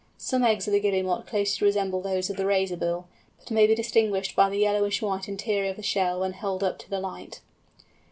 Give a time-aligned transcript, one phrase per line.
[0.17, 3.05] Some eggs of the Guillemot closely resemble those of the Razorbill,
[3.37, 6.79] but may be distinguished by the yellowish white interior of the shell when held up
[6.79, 7.39] to the light.